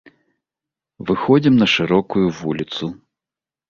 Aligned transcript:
Выходзім 1.11 1.61
на 1.61 1.71
шырокую 1.77 2.27
вуліцу. 2.43 2.95